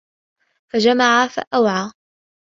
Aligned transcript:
وَجَمَعَ 0.75 1.27
فَأَوعى 1.27 1.91